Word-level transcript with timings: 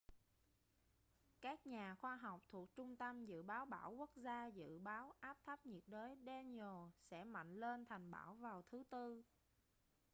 các 1.41 1.67
nhà 1.67 1.95
khoa 1.95 2.15
học 2.15 2.41
thuộc 2.49 2.73
trung 2.75 2.95
tâm 2.97 3.25
dự 3.25 3.43
báo 3.43 3.65
bão 3.65 3.91
quốc 3.91 4.09
gia 4.15 4.47
dự 4.47 4.79
báo 4.79 5.13
áp 5.19 5.37
thấp 5.45 5.65
nhiệt 5.65 5.83
đới 5.87 6.15
danielle 6.25 6.89
sẽ 7.11 7.23
mạnh 7.23 7.59
lên 7.59 7.85
thành 7.85 8.11
bão 8.11 8.33
vào 8.33 8.61
thứ 8.71 8.83
tư 8.89 9.23